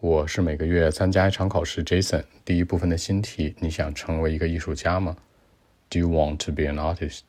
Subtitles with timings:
[0.00, 1.82] 我是每个月参加一场考试。
[1.82, 5.16] Jason，第一部分的新题，你想成为一个艺术家吗？
[5.90, 7.22] Do you want to be an artist?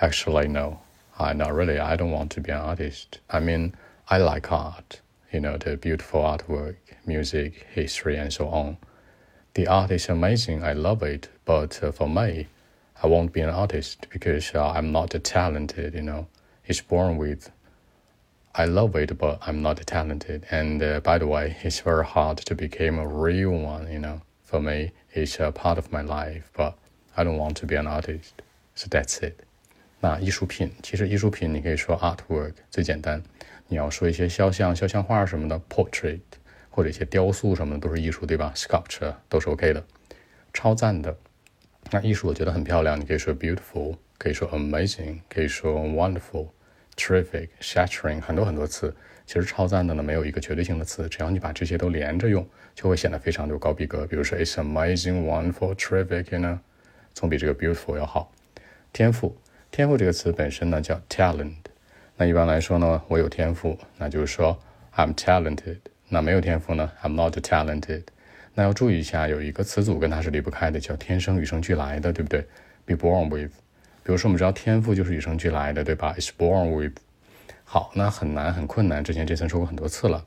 [0.00, 0.78] Actually, no.
[1.16, 1.78] I not really.
[1.78, 3.20] I don't want to be an artist.
[3.28, 3.72] I mean,
[4.06, 5.00] I like art.
[5.30, 8.78] You know, the beautiful artwork, music, history, and so on.
[9.54, 10.64] The art is amazing.
[10.64, 11.28] I love it.
[11.44, 12.48] But uh, for me,
[13.02, 15.94] I won't be an artist because uh, I'm not talented.
[15.94, 16.26] You know,
[16.66, 17.50] it's born with
[18.53, 20.43] I love it, but I'm not talented.
[20.49, 23.91] And uh, by the way, it's very hard to become a real one.
[23.91, 26.73] You know, for me, it's a part of my life, but
[27.15, 28.41] I don't want to be an artist.
[28.75, 29.35] So that's it.
[30.01, 33.21] 那艺术品，其实艺术品你可以说 artwork 最简单。
[33.67, 36.21] 你要说一些肖像、肖像画什么的 portrait，
[36.69, 38.51] 或者一些雕塑什么的都是艺术，对吧？
[38.55, 39.83] sculpture 都是 OK 的。
[40.53, 41.15] 超赞的，
[41.91, 46.47] 那艺术我觉得很漂亮，你可以说 beautiful，可以说 amazing，可以说 wonderful。
[46.96, 48.94] terrific、shattering 很多很多词，
[49.26, 54.06] 其实超赞的呢没有一个绝对性的词，只要你把这些都连着用，就会显得非常的有高逼格。
[54.06, 56.60] 比如说，It's amazing, wonderful, terrific，呢，
[57.12, 58.32] 总比这个 beautiful 要好。
[58.92, 59.36] 天赋，
[59.70, 61.54] 天赋这个词本身呢叫 talent，
[62.16, 64.58] 那一般来说呢，我有天赋，那就是说
[64.94, 65.78] I'm talented。
[66.08, 68.02] 那没有天赋呢，I'm not talented。
[68.54, 72.46] 那要注意一下，有一个词组跟它是离不开的，叫天生与生俱来的，对不对
[72.84, 73.50] ？Be born with。
[74.03, 76.15] 比如说，我们知道天赋就是与生俱来的，对吧？
[76.17, 76.97] It's born with。
[77.63, 80.25] 好，那很难很困难，之前这层说过很多次了。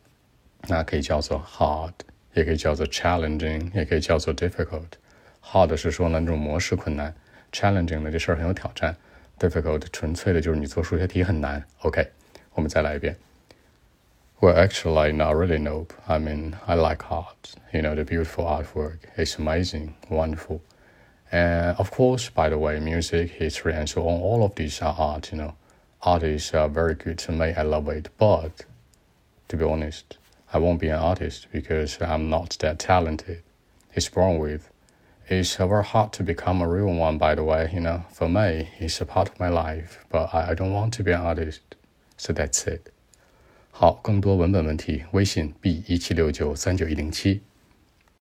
[0.68, 1.92] 那可以叫做 hard，
[2.34, 7.12] 也可以叫做 challenging，也可以叫做 difficult。hard 是说呢那种模式困难，
[7.50, 8.94] challenging 呢这事儿很有挑战，
[9.40, 11.64] difficult 纯粹的就是你做数学题很难。
[11.80, 12.08] OK，
[12.54, 13.16] 我们再来一遍。
[14.40, 15.58] Well, actually, not really.
[15.58, 15.92] Nope.
[16.06, 17.54] I mean, I like art.
[17.72, 18.98] You know, the beautiful artwork.
[19.16, 20.60] It's amazing, wonderful.
[21.30, 24.94] And of course, by the way, music, history, and so on, all of these are
[24.98, 25.54] art, you know.
[26.02, 27.54] Art is uh, very good to me.
[27.56, 28.10] I love it.
[28.18, 28.66] But
[29.48, 30.18] to be honest,
[30.52, 33.42] I won't be an artist because I'm not that talented.
[33.94, 34.68] It's born with.
[35.28, 38.04] It's very hard to become a real one, by the way, you know.
[38.10, 41.12] For me, it's a part of my life, but I, I don't want to be
[41.12, 41.60] an artist.
[42.18, 42.90] So that's it.
[43.70, 47.40] 好，更多文本问题，微信 b 一七六九三九一零七。